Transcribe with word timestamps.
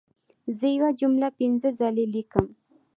زه 0.57 0.67
یوه 0.77 0.89
جمله 0.99 1.27
پنځه 1.39 1.69
ځله 1.79 2.05
لیکم. 2.13 2.45